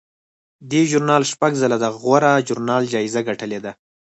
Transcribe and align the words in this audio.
دې 0.69 0.81
ژورنال 0.89 1.23
شپږ 1.31 1.51
ځله 1.61 1.77
د 1.79 1.85
غوره 1.99 2.31
ژورنال 2.47 2.83
جایزه 2.93 3.21
ګټلې 3.29 3.59
ده. 3.65 3.71